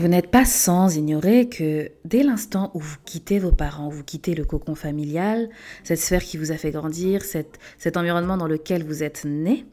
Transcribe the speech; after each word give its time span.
Vous 0.00 0.08
n'êtes 0.08 0.30
pas 0.30 0.46
sans 0.46 0.96
ignorer 0.96 1.50
que 1.50 1.90
dès 2.06 2.22
l'instant 2.22 2.70
où 2.72 2.80
vous 2.80 2.96
quittez 3.04 3.38
vos 3.38 3.52
parents, 3.52 3.90
vous 3.90 4.02
quittez 4.02 4.34
le 4.34 4.46
cocon 4.46 4.74
familial, 4.74 5.50
cette 5.84 5.98
sphère 5.98 6.22
qui 6.22 6.38
vous 6.38 6.52
a 6.52 6.56
fait 6.56 6.70
grandir, 6.70 7.20
cet 7.22 7.96
environnement 7.98 8.38
dans 8.38 8.46
lequel 8.46 8.82
vous 8.82 9.02
êtes 9.02 9.26
né, 9.26 9.66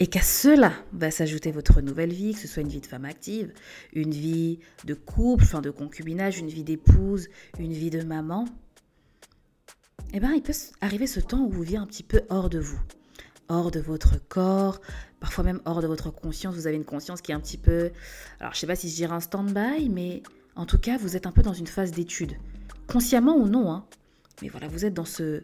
et 0.00 0.06
qu'à 0.06 0.22
cela 0.22 0.72
va 0.94 1.10
s'ajouter 1.10 1.50
votre 1.50 1.82
nouvelle 1.82 2.14
vie, 2.14 2.32
que 2.32 2.38
ce 2.38 2.48
soit 2.48 2.62
une 2.62 2.70
vie 2.70 2.80
de 2.80 2.86
femme 2.86 3.04
active, 3.04 3.52
une 3.92 4.12
vie 4.12 4.58
de 4.86 4.94
couple, 4.94 5.44
enfin 5.44 5.60
de 5.60 5.68
concubinage, 5.68 6.38
une 6.38 6.48
vie 6.48 6.64
d'épouse, 6.64 7.28
une 7.58 7.74
vie 7.74 7.90
de 7.90 8.02
maman, 8.02 8.46
eh 10.14 10.20
bien, 10.20 10.32
il 10.32 10.40
peut 10.40 10.54
arriver 10.80 11.06
ce 11.06 11.20
temps 11.20 11.44
où 11.44 11.50
vous 11.50 11.62
vivez 11.62 11.76
un 11.76 11.86
petit 11.86 12.04
peu 12.04 12.22
hors 12.30 12.48
de 12.48 12.58
vous, 12.58 12.80
hors 13.48 13.70
de 13.70 13.80
votre 13.80 14.16
corps, 14.28 14.80
parfois 15.20 15.44
même 15.44 15.60
hors 15.64 15.82
de 15.82 15.86
votre 15.86 16.10
conscience. 16.10 16.54
Vous 16.54 16.66
avez 16.66 16.76
une 16.76 16.84
conscience 16.84 17.20
qui 17.20 17.32
est 17.32 17.34
un 17.34 17.40
petit 17.40 17.58
peu, 17.58 17.90
alors 18.40 18.54
je 18.54 18.58
sais 18.58 18.66
pas 18.66 18.76
si 18.76 18.88
je 18.88 18.94
dirais 18.94 19.14
un 19.14 19.20
stand-by, 19.20 19.88
mais 19.88 20.22
en 20.56 20.66
tout 20.66 20.78
cas, 20.78 20.96
vous 20.98 21.16
êtes 21.16 21.26
un 21.26 21.32
peu 21.32 21.42
dans 21.42 21.52
une 21.52 21.66
phase 21.66 21.92
d'étude, 21.92 22.36
consciemment 22.86 23.36
ou 23.36 23.48
non. 23.48 23.72
Hein. 23.72 23.84
Mais 24.42 24.48
voilà, 24.48 24.68
vous 24.68 24.84
êtes 24.84 24.94
dans 24.94 25.04
ce, 25.04 25.42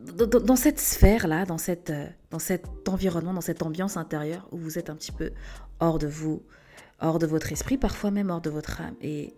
dans, 0.00 0.56
cette 0.56 0.78
sphère-là, 0.78 1.44
dans, 1.44 1.56
euh, 1.68 2.06
dans 2.30 2.38
cet 2.38 2.88
environnement, 2.88 3.34
dans 3.34 3.40
cette 3.40 3.62
ambiance 3.62 3.96
intérieure 3.96 4.46
où 4.52 4.58
vous 4.58 4.78
êtes 4.78 4.90
un 4.90 4.94
petit 4.94 5.12
peu 5.12 5.32
hors 5.80 5.98
de 5.98 6.06
vous, 6.06 6.42
hors 7.00 7.18
de 7.18 7.26
votre 7.26 7.50
esprit, 7.52 7.78
parfois 7.78 8.10
même 8.10 8.30
hors 8.30 8.40
de 8.40 8.50
votre 8.50 8.80
âme. 8.80 8.94
Et 9.00 9.34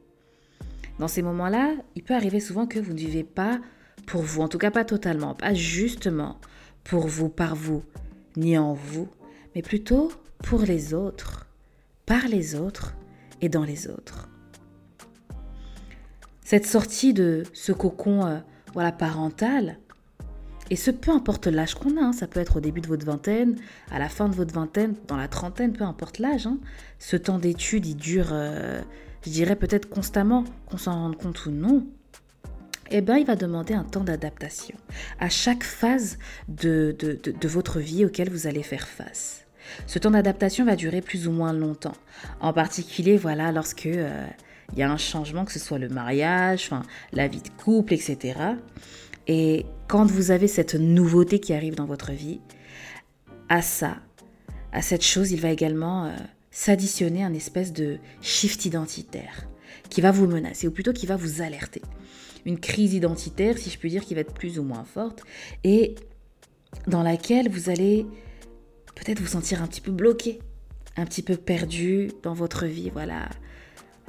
dans 0.99 1.09
ces 1.09 1.23
moments-là, 1.23 1.75
il 1.95 2.03
peut 2.03 2.15
arriver 2.15 2.41
souvent 2.41 2.67
que 2.67 2.79
vous 2.79 2.93
ne 2.93 2.99
vivez 2.99 3.25
pas 3.25 3.61
pour 4.07 4.23
vous, 4.23 4.43
en 4.43 4.49
tout 4.49 4.59
cas 4.59 4.71
pas 4.71 4.85
totalement, 4.85 5.35
pas 5.35 5.55
justement 5.55 6.39
pour 6.85 7.07
vous, 7.07 7.29
par 7.29 7.55
vous, 7.55 7.83
ni 8.37 8.57
en 8.59 8.75
vous, 8.75 9.09
mais 9.55 9.63
plutôt 9.63 10.13
pour 10.43 10.63
les 10.63 10.95
autres, 10.95 11.47
par 12.07 12.29
les 12.29 12.55
autres 12.55 12.95
et 13.41 13.49
dans 13.49 13.65
les 13.65 13.89
autres. 13.89 14.29
Cette 16.45 16.67
sortie 16.67 17.15
de 17.15 17.45
ce 17.53 17.73
cocon 17.73 18.27
euh, 18.27 18.39
voilà, 18.75 18.93
parental, 18.93 19.79
et 20.71 20.77
ce, 20.77 20.93
peu 20.93 21.11
importe 21.11 21.49
l'âge 21.49 21.75
qu'on 21.75 21.97
a, 21.97 22.01
hein, 22.01 22.13
ça 22.13 22.29
peut 22.29 22.39
être 22.39 22.57
au 22.57 22.61
début 22.61 22.81
de 22.81 22.87
votre 22.87 23.05
vingtaine, 23.05 23.57
à 23.91 23.99
la 23.99 24.09
fin 24.09 24.29
de 24.29 24.35
votre 24.37 24.55
vingtaine, 24.55 24.95
dans 25.09 25.17
la 25.17 25.27
trentaine, 25.27 25.73
peu 25.73 25.83
importe 25.83 26.19
l'âge. 26.21 26.47
Hein. 26.47 26.59
Ce 27.01 27.17
temps 27.17 27.39
d'étude, 27.39 27.87
il 27.87 27.97
dure, 27.97 28.29
euh, 28.31 28.81
je 29.25 29.31
dirais 29.31 29.57
peut-être 29.57 29.89
constamment, 29.89 30.45
qu'on 30.67 30.77
s'en 30.77 30.93
rende 30.93 31.17
compte 31.17 31.45
ou 31.47 31.51
non. 31.51 31.87
Eh 32.93 33.03
bien, 33.03 33.19
il 33.19 33.27
va 33.27 33.37
demander 33.37 33.75
un 33.75 33.85
temps 33.85 34.03
d'adaptation 34.03 34.77
à 35.21 35.29
chaque 35.29 35.63
phase 35.63 36.19
de, 36.49 36.97
de, 36.99 37.49
votre 37.49 37.79
vie 37.79 38.05
auquel 38.05 38.31
vous 38.31 38.49
allez 38.49 38.65
faire 38.65 38.89
face. 38.89 39.47
Ce 39.87 40.01
temps 40.01 40.11
d'adaptation 40.11 40.65
va 40.65 40.75
durer 40.75 41.01
plus 41.01 41.29
ou 41.29 41.31
moins 41.31 41.53
longtemps. 41.53 41.95
En 42.41 42.53
particulier, 42.53 43.17
voilà, 43.17 43.53
lorsque 43.53 43.87
euh, 43.87 44.27
il 44.73 44.81
y 44.81 44.83
a 44.83 44.91
un 44.91 44.97
changement, 44.97 45.45
que 45.45 45.53
ce 45.53 45.61
soit 45.61 45.79
le 45.79 45.89
mariage, 45.89 46.71
la 47.13 47.29
vie 47.29 47.43
de 47.43 47.63
couple, 47.63 47.95
etc. 47.95 48.35
Et 49.29 49.67
quand 49.87 50.05
vous 50.07 50.33
avez 50.33 50.49
cette 50.49 50.75
nouveauté 50.75 51.39
qui 51.39 51.53
arrive 51.53 51.77
dans 51.77 51.87
votre 51.87 52.11
vie, 52.11 52.41
à 53.49 53.63
ça, 53.63 53.99
à 54.73 54.83
cette 54.83 55.05
chose, 55.05 55.31
il 55.31 55.41
va 55.41 55.51
également 55.51 56.07
euh, 56.07 56.11
s'additionner 56.51 57.23
un 57.23 57.35
espèce 57.35 57.73
de 57.73 57.99
shift 58.21 58.65
identitaire 58.65 59.47
qui 59.91 60.01
va 60.01 60.11
vous 60.11 60.27
menacer, 60.27 60.67
ou 60.69 60.71
plutôt 60.71 60.93
qui 60.93 61.07
va 61.07 61.17
vous 61.17 61.43
alerter. 61.43 61.83
Une 62.47 62.59
crise 62.59 62.95
identitaire, 62.95 63.59
si 63.59 63.71
je 63.71 63.79
puis 63.79 63.91
dire, 63.91 64.05
qui 64.05 64.15
va 64.15 64.23
être 64.23 64.33
plus 64.33 64.59
ou 64.59 64.63
moins 64.63 64.85
forte, 64.85 65.23
et 65.65 65.95
dans 66.87 67.03
laquelle 67.03 67.51
vous 67.51 67.69
allez 67.69 68.07
peut-être 68.95 69.21
vous 69.21 69.27
sentir 69.27 69.63
un 69.63 69.67
petit 69.67 69.81
peu 69.81 69.93
bloqué, 69.93 70.41
un 70.97 71.05
petit 71.05 71.23
peu 71.23 71.37
perdu 71.37 72.13
dans 72.23 72.35
votre 72.35 72.67
vie, 72.67 72.91
voilà. 72.91 73.29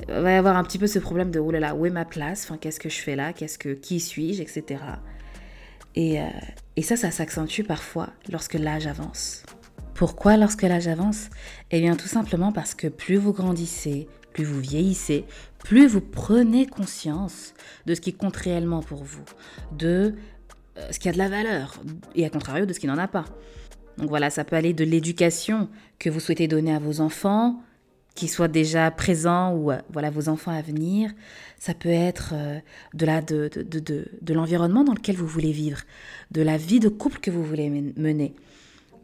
Il 0.08 0.14
va 0.14 0.32
y 0.32 0.36
avoir 0.36 0.56
un 0.56 0.64
petit 0.64 0.80
peu 0.80 0.88
ce 0.88 1.00
problème 1.00 1.30
de 1.30 1.40
oh 1.40 1.52
où 1.52 1.86
est 1.86 1.92
ma 1.92 2.06
place? 2.06 2.46
Enfin, 2.46 2.58
qu'est-ce 2.58 2.80
que 2.80 2.90
je 2.90 3.00
fais 3.00 3.16
là? 3.16 3.34
Qu'est-ce 3.34 3.58
que 3.58 3.70
qui 3.70 4.00
suis-je, 4.00 4.42
etc. 4.42 4.82
Et, 5.96 6.20
euh, 6.20 6.26
et 6.76 6.82
ça, 6.82 6.96
ça 6.96 7.12
s'accentue 7.12 7.62
parfois 7.62 8.10
lorsque 8.32 8.56
l'âge 8.56 8.88
avance. 8.88 9.44
Pourquoi 9.94 10.38
lorsque 10.38 10.64
l'âge 10.64 10.88
avance? 10.88 11.30
Eh 11.70 11.80
bien 11.82 11.96
tout 11.96 12.08
simplement 12.08 12.52
parce 12.52 12.74
que 12.74 12.88
plus 12.88 13.18
vous 13.18 13.34
grandissez, 13.34 14.08
plus 14.34 14.44
vous 14.44 14.60
vieillissez, 14.60 15.26
plus 15.64 15.88
vous 15.88 16.02
prenez 16.02 16.66
conscience 16.66 17.54
de 17.86 17.96
ce 17.96 18.02
qui 18.02 18.14
compte 18.14 18.36
réellement 18.36 18.82
pour 18.82 19.04
vous, 19.04 19.24
de 19.78 20.16
euh, 20.78 20.88
ce 20.92 21.00
qui 21.00 21.10
a 21.10 21.12
de 21.12 21.18
la 21.18 21.30
valeur, 21.30 21.82
et 22.16 22.26
à 22.26 22.30
contrario 22.30 22.66
de 22.66 22.74
ce 22.74 22.80
qui 22.80 22.88
n'en 22.88 22.98
a 22.98 23.08
pas. 23.08 23.26
Donc 23.98 24.10
voilà, 24.10 24.30
ça 24.30 24.44
peut 24.44 24.56
aller 24.56 24.74
de 24.74 24.84
l'éducation 24.84 25.70
que 26.00 26.10
vous 26.10 26.20
souhaitez 26.20 26.48
donner 26.48 26.74
à 26.74 26.80
vos 26.80 27.02
enfants, 27.02 27.62
qui 28.16 28.28
soient 28.28 28.48
déjà 28.50 28.92
présents 28.92 29.54
ou 29.54 29.72
euh, 29.72 29.78
voilà 29.92 30.10
vos 30.10 30.28
enfants 30.28 30.52
à 30.52 30.62
venir. 30.62 31.12
Ça 31.60 31.74
peut 31.74 31.90
être 31.90 32.34
de 32.94 33.06
la 33.06 33.22
de, 33.22 33.50
de, 33.54 33.80
de, 33.80 34.08
de 34.22 34.34
l'environnement 34.34 34.84
dans 34.84 34.94
lequel 34.94 35.16
vous 35.16 35.28
voulez 35.28 35.52
vivre, 35.52 35.80
de 36.32 36.42
la 36.42 36.58
vie 36.58 36.80
de 36.80 36.90
couple 36.90 37.20
que 37.20 37.32
vous 37.32 37.44
voulez 37.44 37.70
mener. 37.70 38.34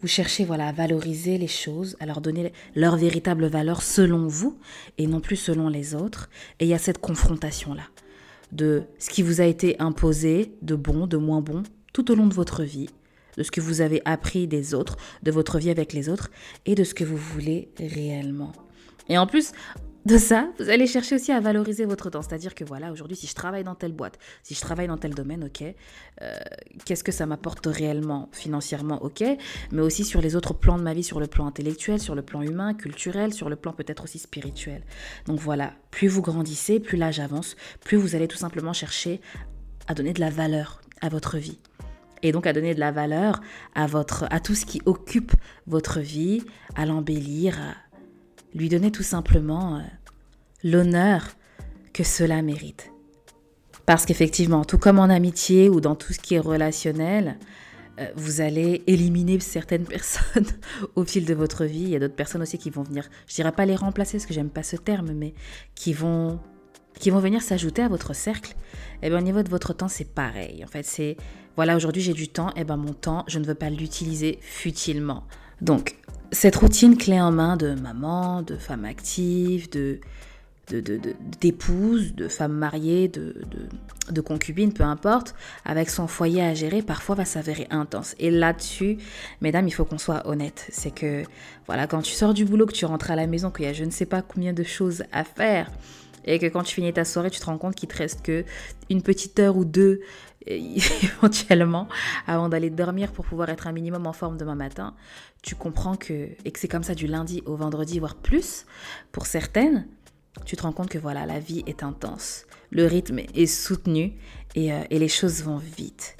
Vous 0.01 0.07
cherchez 0.07 0.45
voilà, 0.45 0.67
à 0.67 0.71
valoriser 0.71 1.37
les 1.37 1.47
choses, 1.47 1.97
à 1.99 2.05
leur 2.05 2.21
donner 2.21 2.53
leur 2.75 2.97
véritable 2.97 3.47
valeur 3.47 3.81
selon 3.81 4.27
vous 4.27 4.57
et 4.97 5.07
non 5.07 5.19
plus 5.19 5.35
selon 5.35 5.69
les 5.69 5.95
autres. 5.95 6.29
Et 6.59 6.65
il 6.65 6.69
y 6.69 6.73
a 6.73 6.79
cette 6.79 6.99
confrontation-là 6.99 7.83
de 8.51 8.83
ce 8.99 9.09
qui 9.09 9.23
vous 9.23 9.41
a 9.41 9.45
été 9.45 9.79
imposé, 9.79 10.53
de 10.61 10.75
bon, 10.75 11.07
de 11.07 11.17
moins 11.17 11.41
bon, 11.41 11.63
tout 11.93 12.11
au 12.11 12.15
long 12.15 12.27
de 12.27 12.33
votre 12.33 12.63
vie, 12.63 12.89
de 13.37 13.43
ce 13.43 13.51
que 13.51 13.59
vous 13.59 13.81
avez 13.81 14.01
appris 14.05 14.47
des 14.47 14.73
autres, 14.73 14.97
de 15.23 15.31
votre 15.31 15.57
vie 15.57 15.69
avec 15.69 15.93
les 15.93 16.09
autres 16.09 16.29
et 16.65 16.75
de 16.75 16.83
ce 16.83 16.93
que 16.93 17.03
vous 17.03 17.17
voulez 17.17 17.69
réellement. 17.79 18.51
Et 19.09 19.17
en 19.17 19.27
plus, 19.27 19.51
de 20.07 20.17
ça, 20.17 20.47
vous 20.57 20.69
allez 20.69 20.87
chercher 20.87 21.15
aussi 21.15 21.33
à 21.33 21.41
valoriser 21.41 21.83
votre 21.83 22.09
temps. 22.09 22.21
C'est-à-dire 22.21 22.55
que 22.55 22.63
voilà, 22.63 22.93
aujourd'hui, 22.93 23.17
si 23.17 23.27
je 23.27 23.35
travaille 23.35 23.65
dans 23.65 23.75
telle 23.75 23.91
boîte, 23.91 24.17
si 24.41 24.55
je 24.55 24.61
travaille 24.61 24.87
dans 24.87 24.97
tel 24.97 25.13
domaine, 25.13 25.43
ok, 25.43 25.61
euh, 26.21 26.35
qu'est-ce 26.85 27.03
que 27.03 27.11
ça 27.11 27.25
m'apporte 27.25 27.65
réellement, 27.65 28.29
financièrement, 28.31 29.03
ok, 29.03 29.23
mais 29.71 29.81
aussi 29.81 30.05
sur 30.05 30.21
les 30.21 30.37
autres 30.37 30.53
plans 30.53 30.77
de 30.77 30.83
ma 30.83 30.93
vie, 30.93 31.03
sur 31.03 31.19
le 31.19 31.27
plan 31.27 31.45
intellectuel, 31.45 31.99
sur 31.99 32.15
le 32.15 32.21
plan 32.21 32.41
humain, 32.41 32.73
culturel, 32.73 33.33
sur 33.33 33.49
le 33.49 33.57
plan 33.57 33.73
peut-être 33.73 34.05
aussi 34.05 34.17
spirituel. 34.17 34.81
Donc 35.25 35.39
voilà, 35.39 35.73
plus 35.91 36.07
vous 36.07 36.21
grandissez, 36.21 36.79
plus 36.79 36.97
l'âge 36.97 37.19
avance, 37.19 37.57
plus 37.81 37.97
vous 37.97 38.15
allez 38.15 38.29
tout 38.29 38.37
simplement 38.37 38.71
chercher 38.71 39.19
à 39.87 39.93
donner 39.93 40.13
de 40.13 40.21
la 40.21 40.29
valeur 40.29 40.81
à 41.01 41.09
votre 41.09 41.37
vie 41.37 41.59
et 42.23 42.31
donc 42.31 42.47
à 42.47 42.53
donner 42.53 42.73
de 42.73 42.79
la 42.79 42.91
valeur 42.91 43.41
à 43.75 43.87
votre 43.87 44.25
à 44.31 44.39
tout 44.39 44.55
ce 44.55 44.65
qui 44.65 44.81
occupe 44.85 45.33
votre 45.67 45.99
vie, 45.99 46.43
à 46.75 46.85
l'embellir, 46.85 47.57
lui 48.57 48.69
donner 48.69 48.91
tout 48.91 49.03
simplement 49.03 49.77
euh, 49.77 49.81
l'honneur 50.63 51.27
que 51.93 52.03
cela 52.03 52.41
mérite. 52.41 52.91
Parce 53.85 54.05
qu'effectivement, 54.05 54.65
tout 54.65 54.77
comme 54.77 54.99
en 54.99 55.05
amitié 55.05 55.69
ou 55.69 55.79
dans 55.79 55.95
tout 55.95 56.11
ce 56.11 56.19
qui 56.19 56.35
est 56.35 56.39
relationnel, 56.39 57.37
euh, 57.99 58.07
vous 58.15 58.41
allez 58.41 58.83
éliminer 58.87 59.39
certaines 59.39 59.85
personnes 59.95 60.47
au 60.95 61.05
fil 61.05 61.25
de 61.25 61.33
votre 61.33 61.65
vie. 61.65 61.83
Il 61.83 61.89
y 61.89 61.95
a 61.95 61.99
d'autres 61.99 62.15
personnes 62.15 62.41
aussi 62.41 62.57
qui 62.57 62.69
vont 62.69 62.83
venir, 62.83 63.09
je 63.27 63.35
dirais 63.35 63.51
pas 63.51 63.65
les 63.65 63.75
remplacer 63.75 64.17
parce 64.17 64.25
que 64.25 64.33
j'aime 64.33 64.49
pas 64.49 64.63
ce 64.63 64.75
terme, 64.75 65.13
mais 65.13 65.33
qui 65.75 65.93
vont 65.93 66.39
qui 66.99 67.11
vont 67.11 67.19
venir 67.19 67.43
s'ajouter 67.43 67.83
à 67.83 67.87
votre 67.87 68.15
cercle. 68.15 68.55
Et 69.03 69.07
eh 69.07 69.09
bien 69.09 69.19
au 69.19 69.21
niveau 69.21 69.43
de 69.43 69.49
votre 69.49 69.71
temps, 69.71 69.87
c'est 69.87 70.15
pareil. 70.15 70.63
En 70.63 70.67
fait, 70.67 70.83
c'est 70.83 71.15
voilà, 71.55 71.75
aujourd'hui 71.75 72.01
j'ai 72.01 72.13
du 72.13 72.27
temps, 72.27 72.49
et 72.49 72.61
eh 72.61 72.63
ben 72.63 72.75
mon 72.75 72.93
temps, 72.93 73.23
je 73.27 73.37
ne 73.37 73.45
veux 73.45 73.55
pas 73.55 73.69
l'utiliser 73.69 74.39
futilement. 74.41 75.23
Donc, 75.61 75.95
cette 76.31 76.55
routine 76.55 76.97
clé 76.97 77.19
en 77.19 77.31
main 77.31 77.57
de 77.57 77.73
maman, 77.73 78.41
de 78.41 78.55
femme 78.55 78.85
active, 78.85 79.69
de 79.69 79.99
d'épouse, 81.39 82.13
de, 82.13 82.27
femme 82.27 82.51
mariée, 82.51 83.07
de, 83.07 83.35
de, 84.11 84.21
concubine, 84.21 84.73
peu 84.73 84.83
importe, 84.83 85.33
avec 85.63 85.89
son 85.89 86.07
foyer 86.07 86.41
à 86.41 86.53
gérer, 86.53 86.81
parfois 86.81 87.15
va 87.15 87.25
s'avérer 87.25 87.67
intense. 87.69 88.15
Et 88.19 88.29
là-dessus, 88.29 88.97
mesdames, 89.39 89.67
il 89.67 89.71
faut 89.71 89.85
qu'on 89.85 89.97
soit 89.97 90.27
honnête. 90.27 90.67
C'est 90.69 90.91
que, 90.91 91.23
voilà, 91.67 91.87
quand 91.87 92.01
tu 92.01 92.11
sors 92.11 92.33
du 92.33 92.43
boulot, 92.43 92.65
que 92.65 92.73
tu 92.73 92.85
rentres 92.85 93.11
à 93.11 93.15
la 93.15 93.27
maison, 93.27 93.49
qu'il 93.49 93.65
y 93.65 93.67
a 93.69 93.73
je 93.73 93.85
ne 93.85 93.91
sais 93.91 94.05
pas 94.05 94.21
combien 94.21 94.51
de 94.51 94.63
choses 94.63 95.03
à 95.13 95.23
faire, 95.23 95.71
et 96.27 96.39
que 96.39 96.45
quand 96.45 96.63
tu 96.63 96.75
finis 96.75 96.93
ta 96.93 97.05
soirée, 97.05 97.31
tu 97.31 97.39
te 97.39 97.45
rends 97.45 97.57
compte 97.57 97.75
qu'il 97.75 97.89
te 97.89 97.97
reste 97.97 98.21
que 98.21 98.43
une 98.89 99.01
petite 99.01 99.39
heure 99.39 99.57
ou 99.57 99.65
deux 99.65 100.01
éventuellement 100.47 101.87
avant 102.25 102.47
d'aller 102.49 102.69
dormir 102.69 103.11
pour 103.11 103.25
pouvoir 103.25 103.49
être 103.49 103.67
un 103.67 103.71
minimum 103.71 104.07
en 104.07 104.13
forme 104.13 104.37
demain 104.37 104.55
matin, 104.55 104.95
tu 105.41 105.55
comprends 105.55 105.95
que 105.95 106.29
et 106.45 106.51
que 106.51 106.59
c'est 106.59 106.67
comme 106.67 106.83
ça 106.83 106.95
du 106.95 107.07
lundi 107.07 107.41
au 107.45 107.55
vendredi 107.55 107.99
voire 107.99 108.15
plus 108.15 108.65
pour 109.11 109.25
certaines, 109.25 109.87
tu 110.45 110.55
te 110.55 110.61
rends 110.61 110.71
compte 110.71 110.89
que 110.89 110.99
voilà, 110.99 111.25
la 111.25 111.39
vie 111.39 111.63
est 111.65 111.83
intense, 111.83 112.45
le 112.69 112.85
rythme 112.85 113.19
est 113.19 113.45
soutenu 113.45 114.13
et, 114.55 114.71
euh, 114.71 114.83
et 114.89 114.99
les 114.99 115.07
choses 115.07 115.43
vont 115.43 115.57
vite. 115.57 116.15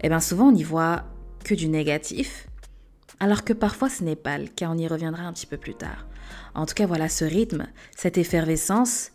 Et 0.00 0.06
eh 0.06 0.08
bien 0.08 0.20
souvent 0.20 0.48
on 0.48 0.52
n'y 0.52 0.64
voit 0.64 1.04
que 1.44 1.54
du 1.54 1.68
négatif, 1.68 2.48
alors 3.20 3.44
que 3.44 3.52
parfois 3.52 3.88
ce 3.88 4.02
n'est 4.02 4.16
pas 4.16 4.38
le 4.38 4.48
cas, 4.48 4.68
on 4.68 4.78
y 4.78 4.88
reviendra 4.88 5.22
un 5.24 5.32
petit 5.32 5.46
peu 5.46 5.58
plus 5.58 5.74
tard. 5.74 6.06
En 6.54 6.66
tout 6.66 6.74
cas, 6.74 6.86
voilà, 6.86 7.08
ce 7.08 7.24
rythme, 7.24 7.66
cette 7.96 8.18
effervescence, 8.18 9.10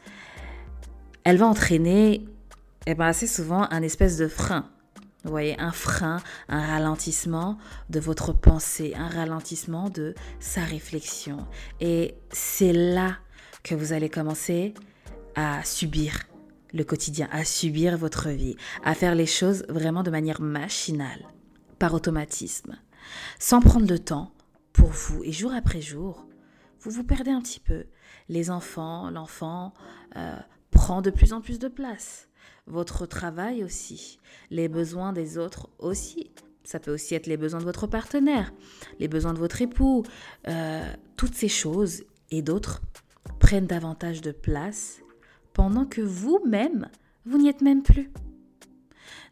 elle 1.26 1.38
va 1.38 1.48
entraîner 1.48 2.26
eh 2.86 2.94
ben, 2.94 3.08
assez 3.08 3.28
souvent 3.28 3.68
un 3.72 3.82
espèce 3.82 4.18
de 4.18 4.28
frein. 4.28 4.70
Vous 5.24 5.32
voyez, 5.32 5.60
un 5.60 5.72
frein, 5.72 6.22
un 6.50 6.62
ralentissement 6.62 7.58
de 7.90 8.00
votre 8.00 8.32
pensée, 8.32 8.94
un 8.96 9.10
ralentissement 9.10 9.90
de 9.90 10.14
sa 10.40 10.62
réflexion. 10.62 11.48
Et 11.82 12.14
c'est 12.32 12.74
là 12.74 13.18
que 13.64 13.74
vous 13.74 13.92
allez 13.92 14.10
commencer 14.10 14.76
à 15.34 15.64
subir 15.64 16.24
le 16.74 16.84
quotidien, 16.84 17.28
à 17.32 17.44
subir 17.44 17.98
votre 17.98 18.30
vie, 18.30 18.56
à 18.84 18.94
faire 18.94 19.16
les 19.16 19.26
choses 19.26 19.66
vraiment 19.68 20.04
de 20.04 20.12
manière 20.12 20.42
machinale, 20.42 21.26
par 21.80 21.96
automatisme, 21.96 22.78
sans 23.40 23.62
prendre 23.62 23.88
le 23.88 23.98
temps 23.98 24.32
pour 24.74 24.90
vous. 24.90 25.24
Et 25.24 25.32
jour 25.32 25.54
après 25.54 25.82
jour, 25.82 26.28
vous 26.82 26.92
vous 26.92 27.04
perdez 27.04 27.32
un 27.32 27.42
petit 27.42 27.60
peu. 27.60 27.86
Les 28.30 28.52
enfants, 28.52 29.10
l'enfant 29.10 29.74
euh, 30.18 30.36
prend 30.86 31.02
de 31.02 31.10
plus 31.10 31.34
en 31.34 31.42
plus 31.42 31.58
de 31.58 31.68
place. 31.68 32.28
Votre 32.68 33.08
travail 33.08 33.64
aussi, 33.64 34.20
les 34.52 34.68
besoins 34.68 35.14
des 35.14 35.40
autres 35.40 35.68
aussi. 35.80 36.30
Ça 36.64 36.80
peut 36.80 36.94
aussi 36.94 37.16
être 37.16 37.26
les 37.26 37.38
besoins 37.38 37.60
de 37.60 37.66
votre 37.66 37.88
partenaire, 37.88 38.54
les 39.00 39.08
besoins 39.08 39.34
de 39.34 39.40
votre 39.40 39.64
époux. 39.64 40.04
Euh, 40.48 40.88
toutes 41.18 41.34
ces 41.34 41.48
choses 41.48 42.04
et 42.30 42.44
d'autres 42.44 42.84
prennent 43.40 43.66
davantage 43.66 44.22
de 44.22 44.32
place 44.32 45.02
pendant 45.54 45.86
que 45.86 46.02
vous-même, 46.02 46.88
vous 47.26 47.40
n'y 47.40 47.50
êtes 47.50 47.64
même 47.64 47.82
plus. 47.82 48.12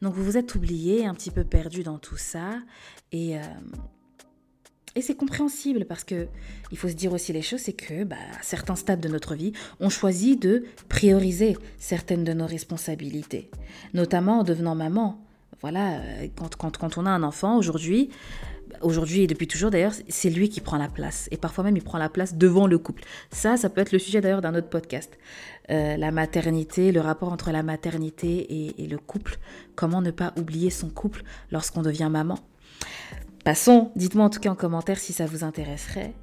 Donc 0.01 0.15
vous 0.15 0.23
vous 0.23 0.37
êtes 0.37 0.55
oublié, 0.55 1.05
un 1.05 1.13
petit 1.13 1.29
peu 1.29 1.43
perdu 1.43 1.83
dans 1.83 1.99
tout 1.99 2.17
ça, 2.17 2.63
et, 3.11 3.37
euh, 3.37 3.43
et 4.95 5.01
c'est 5.01 5.15
compréhensible 5.15 5.85
parce 5.85 6.03
que 6.03 6.27
il 6.71 6.77
faut 6.77 6.89
se 6.89 6.93
dire 6.93 7.13
aussi 7.13 7.33
les 7.33 7.41
choses, 7.41 7.61
c'est 7.61 7.73
que 7.73 8.03
bah, 8.03 8.15
à 8.39 8.43
certains 8.43 8.75
stades 8.75 9.01
de 9.01 9.09
notre 9.09 9.35
vie, 9.35 9.53
on 9.79 9.89
choisit 9.89 10.41
de 10.41 10.65
prioriser 10.89 11.57
certaines 11.77 12.23
de 12.23 12.33
nos 12.33 12.45
responsabilités, 12.45 13.49
notamment 13.93 14.39
en 14.39 14.43
devenant 14.43 14.75
maman. 14.75 15.19
Voilà, 15.61 15.99
euh, 15.99 16.27
quand, 16.35 16.55
quand, 16.55 16.77
quand 16.77 16.97
on 16.97 17.05
a 17.05 17.09
un 17.09 17.23
enfant 17.23 17.57
aujourd'hui, 17.57 18.09
aujourd'hui 18.81 19.21
et 19.21 19.27
depuis 19.27 19.47
toujours 19.47 19.71
d'ailleurs, 19.71 19.93
c'est 20.09 20.29
lui 20.29 20.49
qui 20.49 20.61
prend 20.61 20.77
la 20.77 20.87
place. 20.87 21.27
Et 21.31 21.37
parfois 21.37 21.63
même, 21.63 21.77
il 21.77 21.83
prend 21.83 21.97
la 21.97 22.09
place 22.09 22.35
devant 22.35 22.67
le 22.67 22.77
couple. 22.77 23.03
Ça, 23.31 23.57
ça 23.57 23.69
peut 23.69 23.81
être 23.81 23.91
le 23.91 23.99
sujet 23.99 24.21
d'ailleurs 24.21 24.41
d'un 24.41 24.55
autre 24.55 24.69
podcast. 24.69 25.17
Euh, 25.69 25.97
la 25.97 26.11
maternité, 26.11 26.91
le 26.91 26.99
rapport 26.99 27.31
entre 27.31 27.51
la 27.51 27.63
maternité 27.63 28.73
et, 28.77 28.87
le 28.87 28.97
couple. 28.97 29.37
Comment 29.75 30.01
ne 30.01 30.11
pas 30.11 30.33
oublier 30.37 30.69
son 30.69 30.89
couple 30.89 31.23
lorsqu'on 31.51 31.81
devient 31.81 32.09
maman? 32.11 32.37
Passons, 33.43 33.91
dites-moi 33.95 34.25
en 34.25 34.29
tout 34.29 34.39
cas 34.39 34.49
en 34.49 34.55
commentaire 34.55 34.99
si 34.99 35.11
ça 35.11 35.25
vous 35.25 35.43
intéresserait. 35.43 36.13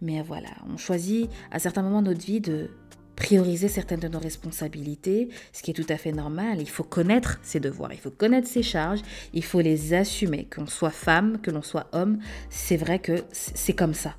Mais 0.00 0.22
voilà, 0.22 0.48
on 0.72 0.76
choisit 0.76 1.28
à 1.50 1.58
certains 1.58 1.82
moments 1.82 2.02
de 2.02 2.08
notre 2.08 2.24
vie 2.24 2.40
de 2.40 2.70
prioriser 3.16 3.68
certaines 3.68 4.00
de 4.00 4.08
nos 4.08 4.18
responsabilités, 4.18 5.28
ce 5.52 5.62
qui 5.62 5.70
est 5.70 5.74
tout 5.74 5.86
à 5.88 5.96
fait 5.96 6.12
normal. 6.12 6.60
Il 6.60 6.68
faut 6.68 6.82
connaître 6.82 7.38
ses 7.42 7.60
devoirs, 7.60 7.92
il 7.92 7.98
faut 7.98 8.10
connaître 8.10 8.48
ses 8.48 8.62
charges, 8.62 9.00
il 9.32 9.44
faut 9.44 9.60
les 9.60 9.94
assumer, 9.94 10.44
que 10.44 10.60
l'on 10.60 10.66
soit 10.66 10.90
femme, 10.90 11.38
que 11.40 11.50
l'on 11.50 11.62
soit 11.62 11.86
homme, 11.92 12.18
c'est 12.50 12.76
vrai 12.76 12.98
que 12.98 13.24
c'est 13.30 13.74
comme 13.74 13.94
ça. 13.94 14.14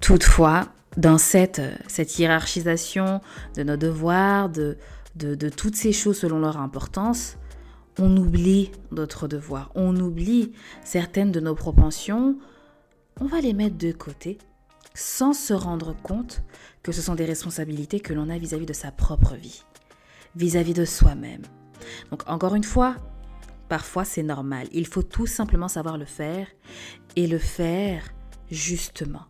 Toutefois, 0.00 0.68
dans 0.96 1.18
cette, 1.18 1.62
cette 1.88 2.18
hiérarchisation 2.18 3.20
de 3.56 3.62
nos 3.62 3.76
devoirs, 3.76 4.48
de, 4.48 4.76
de, 5.16 5.34
de 5.34 5.48
toutes 5.48 5.76
ces 5.76 5.92
choses 5.92 6.18
selon 6.18 6.38
leur 6.38 6.58
importance, 6.58 7.36
on 7.98 8.16
oublie 8.16 8.70
d'autres 8.92 9.28
devoirs, 9.28 9.70
on 9.74 9.96
oublie 9.96 10.52
certaines 10.84 11.32
de 11.32 11.40
nos 11.40 11.54
propensions, 11.54 12.38
on 13.20 13.26
va 13.26 13.40
les 13.40 13.52
mettre 13.52 13.76
de 13.76 13.92
côté 13.92 14.38
sans 14.94 15.32
se 15.32 15.52
rendre 15.52 15.94
compte 16.02 16.42
que 16.82 16.92
ce 16.92 17.02
sont 17.02 17.14
des 17.14 17.24
responsabilités 17.24 18.00
que 18.00 18.12
l'on 18.12 18.30
a 18.30 18.38
vis-à-vis 18.38 18.66
de 18.66 18.72
sa 18.72 18.92
propre 18.92 19.34
vie, 19.34 19.62
vis-à-vis 20.36 20.74
de 20.74 20.84
soi-même. 20.84 21.42
Donc 22.10 22.22
encore 22.28 22.54
une 22.54 22.64
fois, 22.64 22.96
parfois 23.68 24.04
c'est 24.04 24.22
normal. 24.22 24.68
Il 24.72 24.86
faut 24.86 25.02
tout 25.02 25.26
simplement 25.26 25.68
savoir 25.68 25.98
le 25.98 26.04
faire 26.04 26.46
et 27.16 27.26
le 27.26 27.38
faire 27.38 28.04
justement 28.50 29.26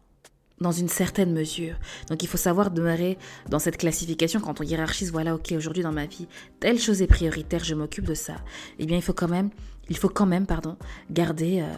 dans 0.61 0.73
une 0.73 0.89
certaine 0.89 1.33
mesure. 1.33 1.77
Donc 2.09 2.23
il 2.23 2.29
faut 2.29 2.39
savoir 2.39 2.71
demeurer 2.71 3.19
dans 3.49 3.59
cette 3.59 3.77
classification 3.77 4.41
quand 4.41 4.61
on 4.61 4.65
hiérarchise, 4.65 5.13
voilà, 5.13 5.35
ok, 5.35 5.53
aujourd'hui 5.57 5.83
dans 5.83 5.93
ma 5.93 6.07
vie, 6.07 6.29
telle 6.61 6.79
chose 6.79 7.03
est 7.03 7.07
prioritaire, 7.07 7.65
je 7.65 7.75
m'occupe 7.75 8.07
de 8.07 8.15
ça. 8.15 8.37
Eh 8.79 8.87
bien, 8.87 8.97
il 8.97 9.03
faut 9.03 9.13
quand 9.13 9.29
même, 9.29 9.51
il 9.89 9.97
faut 9.97 10.09
quand 10.09 10.27
même, 10.27 10.47
pardon, 10.47 10.77
garder 11.11 11.61
euh, 11.61 11.75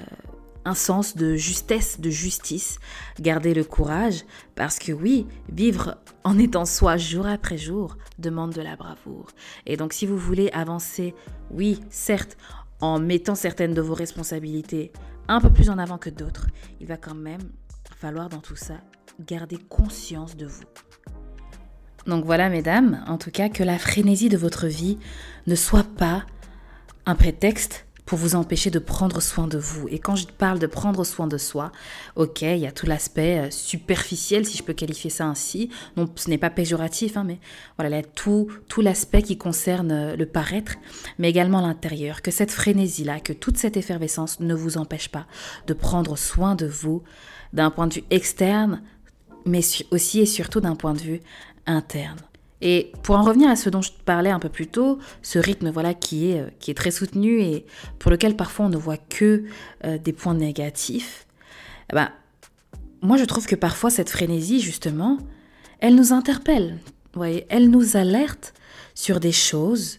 un 0.65 0.75
sens 0.75 1.17
de 1.17 1.37
justesse, 1.37 2.01
de 2.01 2.11
justice, 2.11 2.79
garder 3.21 3.55
le 3.55 3.65
courage, 3.65 4.25
parce 4.55 4.79
que 4.79 4.93
oui, 4.93 5.27
vivre 5.49 5.97
en 6.25 6.39
étant 6.39 6.65
soi 6.65 6.97
jour 6.97 7.27
après 7.27 7.57
jour 7.57 7.97
demande 8.19 8.53
de 8.53 8.63
la 8.63 8.77
bravoure. 8.77 9.29
Et 9.65 9.77
donc 9.77 9.93
si 9.93 10.07
vous 10.07 10.19
voulez 10.19 10.51
avancer, 10.53 11.15
oui, 11.51 11.81
certes, 11.89 12.37
en 12.81 12.99
mettant 12.99 13.35
certaines 13.35 13.75
de 13.75 13.81
vos 13.81 13.95
responsabilités 13.95 14.93
un 15.29 15.41
peu 15.41 15.51
plus 15.51 15.71
en 15.71 15.79
avant 15.79 15.99
que 15.99 16.11
d'autres, 16.11 16.49
il 16.81 16.87
va 16.87 16.97
quand 16.97 17.15
même 17.15 17.41
falloir 17.97 18.29
dans 18.29 18.41
tout 18.41 18.57
ça 18.57 18.75
garder 19.21 19.57
conscience 19.57 20.37
de 20.37 20.47
vous. 20.47 20.65
Donc 22.07 22.25
voilà, 22.25 22.49
mesdames, 22.49 23.03
en 23.09 23.19
tout 23.19 23.31
cas, 23.31 23.49
que 23.49 23.65
la 23.65 23.79
frénésie 23.79 24.29
de 24.29 24.37
votre 24.37 24.67
vie 24.67 24.99
ne 25.47 25.55
soit 25.55 25.87
pas 25.97 26.25
un 27.07 27.15
prétexte 27.15 27.87
pour 28.05 28.19
vous 28.19 28.37
empêcher 28.37 28.71
de 28.71 28.79
prendre 28.79 29.21
soin 29.21 29.49
de 29.49 29.59
vous. 29.59 29.89
Et 29.89 29.99
quand 29.99 30.15
je 30.15 30.27
parle 30.27 30.61
de 30.61 30.69
prendre 30.69 31.03
soin 31.03 31.27
de 31.27 31.39
soi, 31.39 31.73
ok, 32.15 32.43
il 32.43 32.59
y 32.59 32.67
a 32.67 32.71
tout 32.71 32.87
l'aspect 32.87 33.39
euh, 33.39 33.51
superficiel, 33.51 34.47
si 34.47 34.57
je 34.57 34.63
peux 34.63 34.75
qualifier 34.75 35.11
ça 35.11 35.25
ainsi. 35.25 35.71
Non, 35.97 36.09
ce 36.15 36.31
n'est 36.31 36.39
pas 36.39 36.51
péjoratif, 36.51 37.17
hein, 37.17 37.25
mais 37.25 37.41
voilà, 37.79 38.03
tout, 38.05 38.47
tout 38.69 38.81
l'aspect 38.81 39.23
qui 39.23 39.37
concerne 39.37 39.91
euh, 39.91 40.17
le 40.17 40.27
paraître, 40.27 40.75
mais 41.19 41.29
également 41.29 41.61
l'intérieur. 41.61 42.23
Que 42.23 42.31
cette 42.31 42.53
frénésie-là, 42.53 43.19
que 43.19 43.33
toute 43.33 43.57
cette 43.57 43.77
effervescence 43.77 44.39
ne 44.39 44.55
vous 44.55 44.79
empêche 44.79 45.09
pas 45.09 45.27
de 45.67 45.75
prendre 45.75 46.17
soin 46.17 46.55
de 46.55 46.67
vous 46.67 47.03
d'un 47.57 47.71
point 47.71 47.89
de 47.89 47.95
vue 47.95 48.05
externe, 48.11 48.83
mais 49.45 49.61
aussi 49.91 50.21
et 50.21 50.27
surtout 50.27 50.61
d'un 50.61 50.77
point 50.77 50.93
de 50.93 51.01
vue 51.01 51.21
interne. 51.67 52.19
Et 52.61 52.93
pour 53.03 53.17
en 53.17 53.23
revenir 53.23 53.51
à 53.51 53.57
ce 53.57 53.69
dont 53.69 53.83
je 53.83 53.91
parlais 54.05 54.31
un 54.31 54.39
peu 54.39 54.49
plus 54.49 54.67
tôt, 54.67 54.99
ce 55.23 55.39
rythme 55.39 55.71
voilà 55.71 55.95
qui 55.95 56.31
est, 56.31 56.41
euh, 56.41 56.51
qui 56.59 56.71
est 56.71 56.75
très 56.75 56.91
soutenu 56.91 57.41
et 57.41 57.67
pour 57.99 58.11
lequel 58.11 58.37
parfois 58.37 58.67
on 58.67 58.69
ne 58.69 58.77
voit 58.77 58.97
que 58.97 59.45
euh, 59.85 59.99
des 59.99 60.13
points 60.13 60.35
négatifs, 60.35 61.27
eh 61.91 61.97
ben, 61.97 62.11
moi 63.03 63.17
je 63.17 63.25
trouve 63.25 63.47
que 63.47 63.57
parfois 63.57 63.91
cette 63.91 64.11
frénésie 64.11 64.61
justement, 64.61 65.19
elle 65.81 65.95
nous 65.95 66.13
interpelle, 66.13 66.79
voyez, 67.15 67.47
elle 67.49 67.71
nous 67.71 67.97
alerte 67.97 68.55
sur 68.95 69.21
des 69.21 69.33
choses 69.33 69.99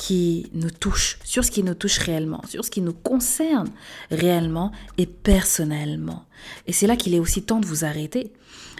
qui 0.00 0.50
nous 0.54 0.70
touchent, 0.70 1.18
sur 1.24 1.44
ce 1.44 1.50
qui 1.50 1.62
nous 1.62 1.74
touche 1.74 1.98
réellement, 1.98 2.40
sur 2.48 2.64
ce 2.64 2.70
qui 2.70 2.80
nous 2.80 2.94
concerne 2.94 3.68
réellement 4.10 4.72
et 4.96 5.04
personnellement. 5.04 6.24
Et 6.66 6.72
c'est 6.72 6.86
là 6.86 6.96
qu'il 6.96 7.14
est 7.14 7.18
aussi 7.18 7.42
temps 7.42 7.60
de 7.60 7.66
vous 7.66 7.84
arrêter 7.84 8.32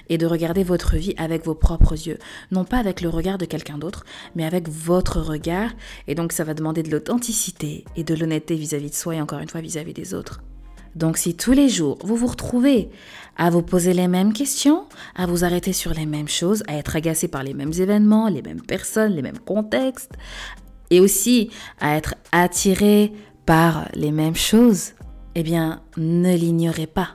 et 0.09 0.17
de 0.17 0.25
regarder 0.25 0.65
votre 0.65 0.97
vie 0.97 1.13
avec 1.19 1.45
vos 1.45 1.55
propres 1.55 1.93
yeux. 1.93 2.17
Non 2.53 2.65
pas 2.65 2.79
avec 2.79 3.03
le 3.03 3.11
regard 3.11 3.37
de 3.37 3.45
quelqu'un 3.45 3.77
d'autre, 3.77 4.07
mais 4.35 4.47
avec 4.47 4.71
votre 4.71 5.21
regard. 5.21 5.73
Et 6.09 6.15
donc 6.15 6.33
ça 6.33 6.43
va 6.43 6.55
demander 6.55 6.83
de 6.83 6.91
l'authenticité 6.91 7.85
et 7.97 8.03
de 8.03 8.15
l'honnêteté 8.15 8.55
vis-à-vis 8.55 8.89
de 8.89 8.95
soi 8.95 9.17
et 9.17 9.21
encore 9.21 9.41
une 9.41 9.49
fois 9.51 9.61
vis-à-vis 9.61 9.93
des 9.93 10.15
autres. 10.15 10.41
Donc 10.95 11.19
si 11.19 11.37
tous 11.37 11.53
les 11.53 11.69
jours 11.69 11.99
vous 12.03 12.17
vous 12.17 12.29
retrouvez 12.29 12.89
à 13.37 13.51
vous 13.51 13.63
poser 13.63 13.93
les 13.93 14.09
mêmes 14.09 14.33
questions, 14.33 14.87
à 15.15 15.27
vous 15.27 15.45
arrêter 15.45 15.75
sur 15.75 15.93
les 15.93 16.07
mêmes 16.07 16.29
choses, 16.29 16.63
à 16.67 16.77
être 16.77 16.97
agacé 16.97 17.29
par 17.29 17.43
les 17.43 17.53
mêmes 17.53 17.75
événements, 17.75 18.31
les 18.31 18.41
mêmes 18.41 18.63
personnes, 18.63 19.13
les 19.13 19.23
mêmes 19.23 19.39
contextes, 19.39 20.13
et 20.91 21.01
aussi 21.01 21.51
à 21.81 21.97
être 21.97 22.15
attiré 22.33 23.13
par 23.47 23.89
les 23.95 24.13
mêmes 24.13 24.37
choses, 24.37 24.93
eh 25.35 25.43
bien 25.43 25.83
ne 25.97 26.35
l'ignorez 26.35 26.87
pas. 26.87 27.13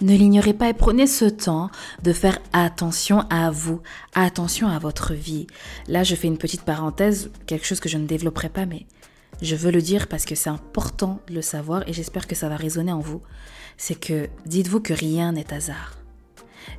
Ne 0.00 0.14
l'ignorez 0.14 0.52
pas 0.52 0.68
et 0.68 0.74
prenez 0.74 1.08
ce 1.08 1.24
temps 1.24 1.70
de 2.04 2.12
faire 2.12 2.38
attention 2.52 3.24
à 3.30 3.50
vous, 3.50 3.80
attention 4.14 4.68
à 4.68 4.78
votre 4.78 5.12
vie. 5.12 5.48
Là, 5.88 6.04
je 6.04 6.14
fais 6.14 6.28
une 6.28 6.38
petite 6.38 6.62
parenthèse, 6.62 7.30
quelque 7.46 7.66
chose 7.66 7.80
que 7.80 7.88
je 7.88 7.98
ne 7.98 8.06
développerai 8.06 8.48
pas, 8.48 8.64
mais 8.64 8.86
je 9.42 9.56
veux 9.56 9.72
le 9.72 9.82
dire 9.82 10.06
parce 10.06 10.24
que 10.24 10.36
c'est 10.36 10.50
important 10.50 11.20
de 11.28 11.34
le 11.34 11.42
savoir 11.42 11.88
et 11.88 11.92
j'espère 11.92 12.28
que 12.28 12.36
ça 12.36 12.48
va 12.48 12.56
résonner 12.56 12.92
en 12.92 13.00
vous. 13.00 13.22
C'est 13.76 13.98
que 13.98 14.28
dites-vous 14.46 14.80
que 14.80 14.94
rien 14.94 15.32
n'est 15.32 15.52
hasard. 15.52 15.98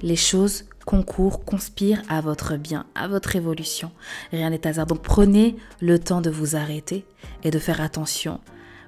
Les 0.01 0.15
choses 0.15 0.65
concourent, 0.89 1.45
conspirent 1.45 2.01
à 2.09 2.19
votre 2.19 2.55
bien, 2.55 2.87
à 2.95 3.07
votre 3.07 3.35
évolution. 3.35 3.91
Rien 4.31 4.49
n'est 4.49 4.65
hasard. 4.65 4.87
Donc 4.87 5.03
prenez 5.03 5.55
le 5.81 5.99
temps 5.99 6.19
de 6.19 6.31
vous 6.31 6.55
arrêter 6.55 7.05
et 7.43 7.51
de 7.51 7.59
faire 7.59 7.79
attention 7.79 8.39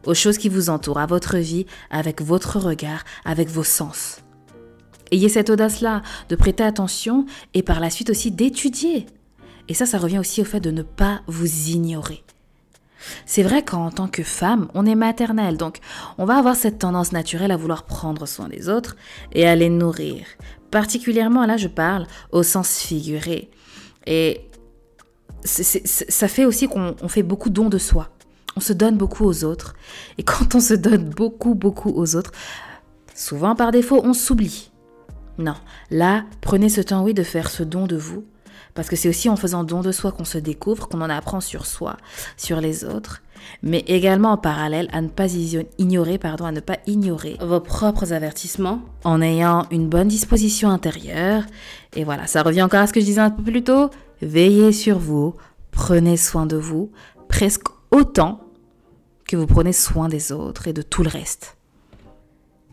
aux 0.07 0.15
choses 0.15 0.39
qui 0.39 0.49
vous 0.49 0.71
entourent, 0.71 0.97
à 0.97 1.05
votre 1.05 1.37
vie, 1.37 1.67
avec 1.91 2.23
votre 2.23 2.57
regard, 2.57 3.03
avec 3.23 3.49
vos 3.49 3.63
sens. 3.63 4.21
Ayez 5.11 5.29
cette 5.29 5.51
audace-là 5.51 6.01
de 6.27 6.35
prêter 6.35 6.63
attention 6.63 7.27
et 7.53 7.61
par 7.61 7.79
la 7.79 7.91
suite 7.91 8.09
aussi 8.09 8.31
d'étudier. 8.31 9.05
Et 9.67 9.75
ça, 9.75 9.85
ça 9.85 9.99
revient 9.99 10.17
aussi 10.17 10.41
au 10.41 10.45
fait 10.45 10.59
de 10.59 10.71
ne 10.71 10.81
pas 10.81 11.21
vous 11.27 11.69
ignorer. 11.69 12.23
C'est 13.27 13.43
vrai 13.43 13.63
qu'en 13.63 13.91
tant 13.91 14.07
que 14.07 14.23
femme, 14.23 14.69
on 14.73 14.87
est 14.87 14.95
maternelle, 14.95 15.57
donc 15.57 15.77
on 16.17 16.25
va 16.25 16.37
avoir 16.37 16.55
cette 16.55 16.79
tendance 16.79 17.11
naturelle 17.11 17.51
à 17.51 17.57
vouloir 17.57 17.83
prendre 17.83 18.27
soin 18.27 18.47
des 18.47 18.69
autres 18.69 18.95
et 19.33 19.47
à 19.47 19.55
les 19.55 19.69
nourrir. 19.69 20.25
Particulièrement, 20.71 21.45
là, 21.45 21.57
je 21.57 21.67
parle 21.67 22.07
au 22.31 22.43
sens 22.43 22.79
figuré. 22.79 23.49
Et 24.07 24.41
ça 25.43 26.27
fait 26.27 26.45
aussi 26.45 26.67
qu'on 26.67 27.07
fait 27.07 27.23
beaucoup 27.23 27.49
don 27.49 27.69
de 27.69 27.77
soi 27.77 28.09
on 28.55 28.59
se 28.59 28.73
donne 28.73 28.97
beaucoup 28.97 29.25
aux 29.25 29.43
autres. 29.43 29.75
Et 30.17 30.23
quand 30.23 30.55
on 30.55 30.59
se 30.59 30.73
donne 30.73 31.09
beaucoup, 31.09 31.55
beaucoup 31.55 31.91
aux 31.91 32.15
autres, 32.15 32.31
souvent 33.15 33.55
par 33.55 33.71
défaut, 33.71 34.01
on 34.03 34.13
s'oublie. 34.13 34.71
Non, 35.37 35.55
là, 35.89 36.25
prenez 36.41 36.69
ce 36.69 36.81
temps, 36.81 37.03
oui, 37.03 37.13
de 37.13 37.23
faire 37.23 37.49
ce 37.49 37.63
don 37.63 37.87
de 37.87 37.95
vous, 37.95 38.25
Parce 38.73 38.89
que 38.89 38.95
c'est 38.95 39.09
aussi 39.09 39.29
en 39.29 39.35
faisant 39.35 39.63
don 39.63 39.81
de 39.81 39.91
soi 39.91 40.11
qu'on 40.11 40.25
se 40.25 40.37
découvre, 40.37 40.87
qu'on 40.87 41.01
en 41.01 41.09
apprend 41.09 41.41
sur 41.41 41.65
soi, 41.65 41.97
sur 42.37 42.61
les 42.61 42.83
autres, 42.83 43.21
mais 43.63 43.83
également 43.87 44.31
en 44.31 44.37
parallèle 44.37 44.87
à 44.91 45.01
ne 45.01 45.09
pas 45.09 45.27
ignorer, 45.77 46.17
pardon, 46.17 46.45
à 46.45 46.51
ne 46.51 46.59
pas 46.59 46.77
ignorer 46.87 47.37
vos 47.41 47.59
propres 47.59 48.13
avertissements 48.13 48.81
en 49.03 49.21
ayant 49.21 49.65
une 49.71 49.87
bonne 49.87 50.07
disposition 50.07 50.69
intérieure. 50.69 51.43
Et 51.95 52.03
voilà, 52.03 52.27
ça 52.27 52.43
revient 52.43 52.63
encore 52.63 52.81
à 52.81 52.87
ce 52.87 52.93
que 52.93 52.99
je 52.99 53.05
disais 53.05 53.21
un 53.21 53.31
peu 53.31 53.43
plus 53.43 53.63
tôt. 53.63 53.89
Veillez 54.21 54.71
sur 54.71 54.99
vous, 54.99 55.35
prenez 55.71 56.17
soin 56.17 56.45
de 56.45 56.57
vous, 56.57 56.91
presque 57.27 57.67
autant 57.91 58.41
que 59.27 59.35
vous 59.35 59.47
prenez 59.47 59.73
soin 59.73 60.09
des 60.09 60.31
autres 60.31 60.67
et 60.67 60.73
de 60.73 60.81
tout 60.81 61.03
le 61.03 61.09
reste. 61.09 61.57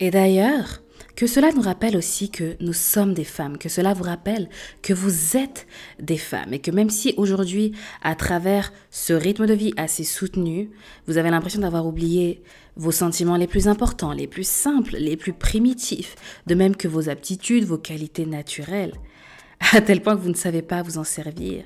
Et 0.00 0.11
d'ailleurs, 0.11 0.80
que 1.18 1.26
cela 1.26 1.50
nous 1.50 1.62
rappelle 1.62 1.96
aussi 1.96 2.30
que 2.30 2.56
nous 2.60 2.72
sommes 2.72 3.12
des 3.12 3.25
femmes, 3.25 3.58
que 3.58 3.68
cela 3.68 3.92
vous 3.92 4.04
rappelle 4.04 4.48
que 4.82 4.94
vous 4.94 5.37
êtes 5.37 5.66
des 5.98 6.16
femmes 6.16 6.52
et 6.52 6.60
que 6.60 6.70
même 6.70 6.90
si 6.90 7.12
aujourd'hui, 7.16 7.72
à 8.02 8.14
travers 8.14 8.72
ce 8.92 9.14
rythme 9.14 9.48
de 9.48 9.52
vie 9.52 9.75
assez 9.76 10.04
soutenu, 10.04 10.70
vous 11.08 11.18
avez 11.18 11.30
l'impression 11.30 11.60
d'avoir 11.60 11.88
oublié 11.88 12.40
vos 12.76 12.92
sentiments 12.92 13.34
les 13.34 13.48
plus 13.48 13.66
importants, 13.66 14.12
les 14.12 14.28
plus 14.28 14.46
simples, 14.46 14.94
les 14.96 15.16
plus 15.16 15.32
primitifs, 15.32 16.14
de 16.46 16.54
même 16.54 16.76
que 16.76 16.87
vos 16.87 17.08
aptitudes, 17.08 17.64
vos 17.64 17.78
qualités 17.78 18.25
naturelles, 18.25 18.94
à 19.72 19.80
tel 19.80 20.00
point 20.00 20.14
que 20.14 20.22
vous 20.22 20.28
ne 20.28 20.34
savez 20.34 20.62
pas 20.62 20.82
vous 20.82 20.98
en 20.98 21.04
servir, 21.04 21.64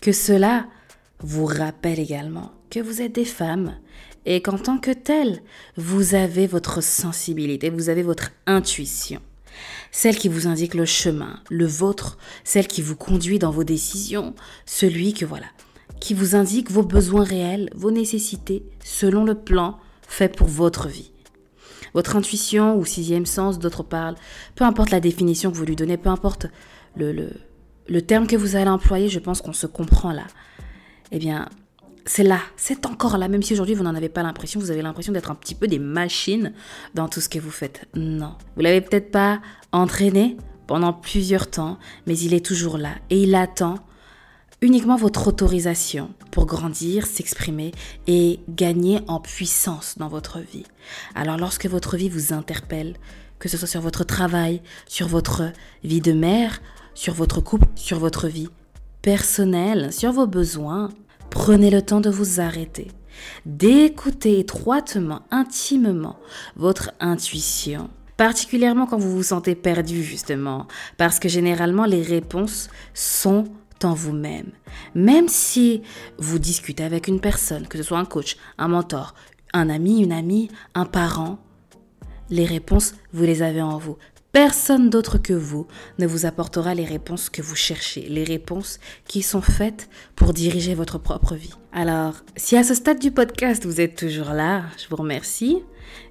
que 0.00 0.12
cela 0.12 0.66
vous 1.20 1.44
rappelle 1.44 2.00
également 2.00 2.52
que 2.70 2.80
vous 2.80 3.02
êtes 3.02 3.14
des 3.14 3.26
femmes 3.26 3.76
et 4.26 4.42
qu'en 4.42 4.58
tant 4.58 4.78
que 4.78 4.90
telle, 4.90 5.40
vous 5.76 6.14
avez 6.14 6.46
votre 6.46 6.82
sensibilité, 6.82 7.70
vous 7.70 7.88
avez 7.88 8.02
votre 8.02 8.32
intuition. 8.46 9.20
Celle 9.92 10.16
qui 10.16 10.28
vous 10.28 10.46
indique 10.46 10.74
le 10.74 10.84
chemin, 10.84 11.40
le 11.48 11.64
vôtre, 11.66 12.18
celle 12.44 12.66
qui 12.66 12.82
vous 12.82 12.96
conduit 12.96 13.38
dans 13.38 13.52
vos 13.52 13.64
décisions, 13.64 14.34
celui 14.66 15.14
que 15.14 15.24
voilà, 15.24 15.46
qui 16.00 16.12
vous 16.12 16.34
indique 16.34 16.70
vos 16.70 16.82
besoins 16.82 17.24
réels, 17.24 17.70
vos 17.74 17.92
nécessités, 17.92 18.64
selon 18.84 19.24
le 19.24 19.34
plan 19.34 19.78
fait 20.06 20.28
pour 20.28 20.48
votre 20.48 20.88
vie. 20.88 21.12
Votre 21.94 22.16
intuition 22.16 22.76
ou 22.76 22.84
sixième 22.84 23.24
sens, 23.24 23.58
d'autres 23.58 23.84
parlent, 23.84 24.16
peu 24.54 24.64
importe 24.64 24.90
la 24.90 25.00
définition 25.00 25.50
que 25.50 25.56
vous 25.56 25.64
lui 25.64 25.76
donnez, 25.76 25.96
peu 25.96 26.10
importe 26.10 26.46
le, 26.96 27.12
le, 27.12 27.30
le 27.88 28.02
terme 28.02 28.26
que 28.26 28.36
vous 28.36 28.56
allez 28.56 28.68
employer, 28.68 29.08
je 29.08 29.20
pense 29.20 29.40
qu'on 29.40 29.54
se 29.54 29.66
comprend 29.66 30.12
là. 30.12 30.26
Eh 31.12 31.18
bien, 31.18 31.48
c'est 32.06 32.22
là, 32.22 32.40
c'est 32.56 32.86
encore 32.86 33.18
là, 33.18 33.28
même 33.28 33.42
si 33.42 33.52
aujourd'hui 33.52 33.74
vous 33.74 33.82
n'en 33.82 33.94
avez 33.94 34.08
pas 34.08 34.22
l'impression, 34.22 34.60
vous 34.60 34.70
avez 34.70 34.82
l'impression 34.82 35.12
d'être 35.12 35.30
un 35.30 35.34
petit 35.34 35.54
peu 35.54 35.66
des 35.66 35.80
machines 35.80 36.52
dans 36.94 37.08
tout 37.08 37.20
ce 37.20 37.28
que 37.28 37.38
vous 37.38 37.50
faites. 37.50 37.86
Non, 37.94 38.34
vous 38.54 38.62
l'avez 38.62 38.80
peut-être 38.80 39.10
pas 39.10 39.40
entraîné 39.72 40.36
pendant 40.66 40.92
plusieurs 40.92 41.50
temps, 41.50 41.78
mais 42.06 42.16
il 42.16 42.32
est 42.32 42.44
toujours 42.44 42.78
là 42.78 42.90
et 43.10 43.22
il 43.22 43.34
attend 43.34 43.76
uniquement 44.62 44.96
votre 44.96 45.26
autorisation 45.28 46.10
pour 46.30 46.46
grandir, 46.46 47.06
s'exprimer 47.06 47.72
et 48.06 48.40
gagner 48.48 49.00
en 49.08 49.20
puissance 49.20 49.98
dans 49.98 50.08
votre 50.08 50.38
vie. 50.38 50.64
Alors 51.14 51.36
lorsque 51.36 51.66
votre 51.66 51.96
vie 51.96 52.08
vous 52.08 52.32
interpelle, 52.32 52.96
que 53.38 53.48
ce 53.48 53.56
soit 53.56 53.68
sur 53.68 53.80
votre 53.80 54.04
travail, 54.04 54.62
sur 54.86 55.08
votre 55.08 55.52
vie 55.84 56.00
de 56.00 56.12
mère, 56.12 56.62
sur 56.94 57.14
votre 57.14 57.40
couple, 57.40 57.66
sur 57.74 57.98
votre 57.98 58.28
vie 58.28 58.48
personnelle, 59.02 59.92
sur 59.92 60.12
vos 60.12 60.26
besoins, 60.26 60.88
Prenez 61.30 61.70
le 61.70 61.82
temps 61.82 62.00
de 62.00 62.10
vous 62.10 62.40
arrêter, 62.40 62.88
d'écouter 63.44 64.38
étroitement, 64.40 65.22
intimement 65.30 66.16
votre 66.56 66.92
intuition. 67.00 67.90
Particulièrement 68.16 68.86
quand 68.86 68.96
vous 68.96 69.14
vous 69.14 69.22
sentez 69.22 69.54
perdu, 69.54 70.02
justement, 70.02 70.66
parce 70.96 71.18
que 71.18 71.28
généralement 71.28 71.84
les 71.84 72.02
réponses 72.02 72.68
sont 72.94 73.44
en 73.84 73.94
vous-même. 73.94 74.50
Même 74.94 75.28
si 75.28 75.82
vous 76.18 76.38
discutez 76.38 76.82
avec 76.84 77.08
une 77.08 77.20
personne, 77.20 77.66
que 77.68 77.78
ce 77.78 77.84
soit 77.84 77.98
un 77.98 78.04
coach, 78.04 78.36
un 78.58 78.68
mentor, 78.68 79.14
un 79.52 79.68
ami, 79.68 80.02
une 80.02 80.12
amie, 80.12 80.48
un 80.74 80.86
parent, 80.86 81.38
les 82.30 82.44
réponses, 82.44 82.94
vous 83.12 83.24
les 83.24 83.42
avez 83.42 83.62
en 83.62 83.78
vous. 83.78 83.96
Personne 84.36 84.90
d'autre 84.90 85.16
que 85.16 85.32
vous 85.32 85.66
ne 85.98 86.06
vous 86.06 86.26
apportera 86.26 86.74
les 86.74 86.84
réponses 86.84 87.30
que 87.30 87.40
vous 87.40 87.56
cherchez, 87.56 88.02
les 88.02 88.22
réponses 88.22 88.80
qui 89.08 89.22
sont 89.22 89.40
faites 89.40 89.88
pour 90.14 90.34
diriger 90.34 90.74
votre 90.74 90.98
propre 90.98 91.34
vie. 91.34 91.54
Alors, 91.72 92.16
si 92.36 92.54
à 92.54 92.62
ce 92.62 92.74
stade 92.74 92.98
du 92.98 93.10
podcast 93.10 93.64
vous 93.64 93.80
êtes 93.80 93.96
toujours 93.96 94.34
là, 94.34 94.64
je 94.76 94.88
vous 94.90 94.96
remercie 94.96 95.62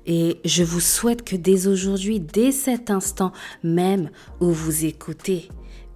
et 0.08 0.42
je 0.44 0.64
vous 0.64 0.80
souhaite 0.80 1.24
que 1.24 1.36
dès 1.36 1.68
aujourd'hui, 1.68 2.20
dès 2.20 2.52
cet 2.52 2.90
instant 2.90 3.32
même 3.64 4.10
où 4.40 4.50
vous 4.50 4.86
écoutez, 4.86 5.48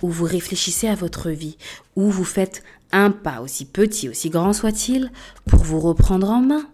où 0.03 0.09
vous 0.09 0.25
réfléchissez 0.25 0.88
à 0.88 0.93
votre 0.93 1.31
vie, 1.31 1.57
où 1.95 2.12
vous 2.12 2.25
faites 2.25 2.62
un 2.91 3.09
pas 3.09 3.41
aussi 3.41 3.65
petit, 3.65 4.07
aussi 4.07 4.29
grand 4.29 4.53
soit-il, 4.53 5.12
pour 5.48 5.63
vous 5.63 5.79
reprendre 5.79 6.29
en 6.29 6.41
main, 6.41 6.67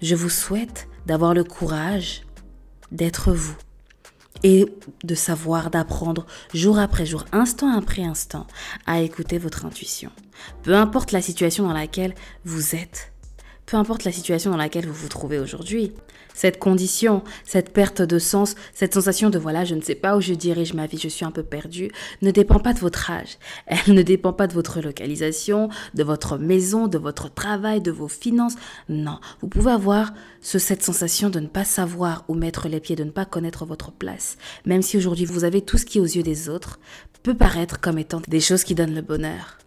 je 0.00 0.14
vous 0.14 0.30
souhaite 0.30 0.86
d'avoir 1.06 1.34
le 1.34 1.42
courage 1.42 2.22
d'être 2.92 3.32
vous 3.32 3.56
et 4.46 4.66
de 5.02 5.16
savoir, 5.16 5.70
d'apprendre 5.70 6.24
jour 6.54 6.78
après 6.78 7.04
jour, 7.04 7.24
instant 7.32 7.76
après 7.76 8.04
instant, 8.04 8.46
à 8.86 9.00
écouter 9.00 9.38
votre 9.38 9.66
intuition. 9.66 10.12
Peu 10.62 10.76
importe 10.76 11.10
la 11.10 11.20
situation 11.20 11.66
dans 11.66 11.72
laquelle 11.72 12.14
vous 12.44 12.76
êtes, 12.76 13.12
peu 13.66 13.76
importe 13.76 14.04
la 14.04 14.12
situation 14.12 14.50
dans 14.50 14.56
laquelle 14.56 14.86
vous 14.86 14.94
vous 14.94 15.08
trouvez 15.08 15.38
aujourd'hui. 15.38 15.92
Cette 16.34 16.58
condition, 16.58 17.24
cette 17.44 17.72
perte 17.72 18.02
de 18.02 18.18
sens, 18.18 18.56
cette 18.74 18.94
sensation 18.94 19.30
de 19.30 19.38
voilà, 19.38 19.64
je 19.64 19.74
ne 19.74 19.80
sais 19.80 19.94
pas 19.94 20.16
où 20.16 20.20
je 20.20 20.34
dirige 20.34 20.74
ma 20.74 20.86
vie, 20.86 20.98
je 20.98 21.08
suis 21.08 21.24
un 21.24 21.30
peu 21.30 21.42
perdu, 21.42 21.90
ne 22.20 22.30
dépend 22.30 22.58
pas 22.58 22.74
de 22.74 22.78
votre 22.78 23.10
âge. 23.10 23.38
Elle 23.66 23.94
ne 23.94 24.02
dépend 24.02 24.34
pas 24.34 24.46
de 24.46 24.52
votre 24.52 24.80
localisation, 24.80 25.70
de 25.94 26.04
votre 26.04 26.36
maison, 26.36 26.88
de 26.88 26.98
votre 26.98 27.32
travail, 27.32 27.80
de 27.80 27.90
vos 27.90 28.08
finances. 28.08 28.56
Non, 28.88 29.18
vous 29.40 29.48
pouvez 29.48 29.72
avoir 29.72 30.12
ce, 30.42 30.58
cette 30.58 30.82
sensation 30.82 31.30
de 31.30 31.40
ne 31.40 31.48
pas 31.48 31.64
savoir 31.64 32.24
où 32.28 32.34
mettre 32.34 32.68
les 32.68 32.80
pieds, 32.80 32.96
de 32.96 33.04
ne 33.04 33.10
pas 33.10 33.24
connaître 33.24 33.64
votre 33.64 33.90
place. 33.90 34.36
Même 34.66 34.82
si 34.82 34.96
aujourd'hui 34.98 35.24
vous 35.24 35.44
avez 35.44 35.62
tout 35.62 35.78
ce 35.78 35.86
qui 35.86 36.00
aux 36.00 36.04
yeux 36.04 36.22
des 36.22 36.48
autres 36.48 36.78
peut 37.22 37.34
paraître 37.34 37.80
comme 37.80 37.98
étant 37.98 38.20
des 38.28 38.40
choses 38.40 38.62
qui 38.62 38.74
donnent 38.74 38.94
le 38.94 39.02
bonheur. 39.02 39.58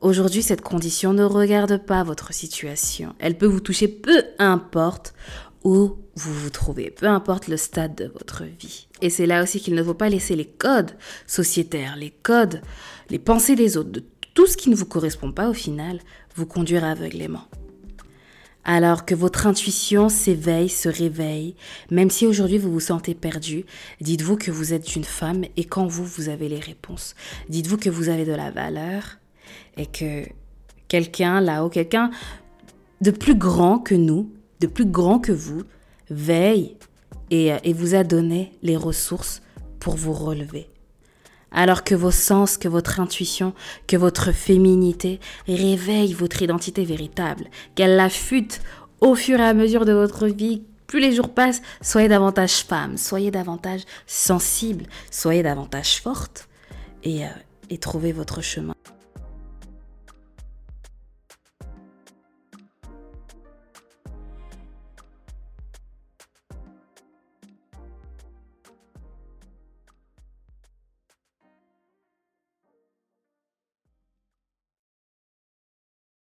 Aujourd'hui, 0.00 0.42
cette 0.42 0.60
condition 0.60 1.12
ne 1.12 1.24
regarde 1.24 1.78
pas 1.78 2.04
votre 2.04 2.32
situation. 2.32 3.14
Elle 3.18 3.36
peut 3.36 3.46
vous 3.46 3.60
toucher 3.60 3.88
peu 3.88 4.22
importe 4.38 5.14
où 5.64 5.96
vous 6.14 6.34
vous 6.34 6.50
trouvez, 6.50 6.90
peu 6.90 7.06
importe 7.06 7.48
le 7.48 7.56
stade 7.56 7.94
de 7.94 8.06
votre 8.06 8.44
vie. 8.44 8.88
Et 9.00 9.10
c'est 9.10 9.26
là 9.26 9.42
aussi 9.42 9.60
qu'il 9.60 9.74
ne 9.74 9.82
faut 9.82 9.94
pas 9.94 10.08
laisser 10.08 10.36
les 10.36 10.44
codes 10.44 10.92
sociétaires, 11.26 11.96
les 11.96 12.10
codes, 12.10 12.60
les 13.10 13.18
pensées 13.18 13.56
des 13.56 13.76
autres, 13.76 13.90
de 13.90 14.04
tout 14.34 14.46
ce 14.46 14.56
qui 14.56 14.70
ne 14.70 14.76
vous 14.76 14.86
correspond 14.86 15.32
pas 15.32 15.48
au 15.48 15.54
final, 15.54 16.00
vous 16.34 16.46
conduire 16.46 16.84
aveuglément. 16.84 17.44
Alors 18.64 19.04
que 19.04 19.14
votre 19.14 19.48
intuition 19.48 20.08
s'éveille, 20.08 20.68
se 20.68 20.88
réveille, 20.88 21.56
même 21.90 22.10
si 22.10 22.26
aujourd'hui 22.26 22.58
vous 22.58 22.70
vous 22.70 22.80
sentez 22.80 23.14
perdu, 23.14 23.64
dites-vous 24.00 24.36
que 24.36 24.52
vous 24.52 24.72
êtes 24.72 24.94
une 24.94 25.04
femme 25.04 25.44
et 25.56 25.64
quand 25.64 25.86
vous, 25.86 26.04
vous 26.04 26.28
avez 26.28 26.48
les 26.48 26.60
réponses. 26.60 27.16
Dites-vous 27.48 27.76
que 27.76 27.90
vous 27.90 28.08
avez 28.08 28.24
de 28.24 28.32
la 28.32 28.52
valeur 28.52 29.18
et 29.76 29.86
que 29.86 30.24
quelqu'un 30.88 31.40
là-haut, 31.40 31.68
quelqu'un 31.68 32.10
de 33.00 33.10
plus 33.10 33.34
grand 33.34 33.78
que 33.78 33.94
nous, 33.94 34.30
de 34.60 34.66
plus 34.66 34.86
grand 34.86 35.18
que 35.18 35.32
vous, 35.32 35.62
veille 36.10 36.76
et, 37.30 37.52
et 37.64 37.72
vous 37.72 37.94
a 37.94 38.04
donné 38.04 38.52
les 38.62 38.76
ressources 38.76 39.42
pour 39.80 39.96
vous 39.96 40.12
relever. 40.12 40.68
Alors 41.50 41.84
que 41.84 41.94
vos 41.94 42.10
sens, 42.10 42.56
que 42.56 42.68
votre 42.68 43.00
intuition, 43.00 43.52
que 43.86 43.96
votre 43.96 44.32
féminité 44.32 45.20
réveillent 45.46 46.14
votre 46.14 46.40
identité 46.42 46.84
véritable, 46.84 47.48
qu'elle 47.74 47.96
l'affûte 47.96 48.60
au 49.00 49.14
fur 49.14 49.40
et 49.40 49.44
à 49.44 49.52
mesure 49.52 49.84
de 49.84 49.92
votre 49.92 50.28
vie, 50.28 50.62
plus 50.86 51.00
les 51.00 51.12
jours 51.12 51.30
passent, 51.30 51.62
soyez 51.80 52.08
davantage 52.08 52.64
femme, 52.64 52.96
soyez 52.96 53.30
davantage 53.30 53.82
sensible, 54.06 54.84
soyez 55.10 55.42
davantage 55.42 56.00
forte 56.00 56.48
et, 57.02 57.24
euh, 57.24 57.30
et 57.70 57.78
trouvez 57.78 58.12
votre 58.12 58.42
chemin. 58.42 58.74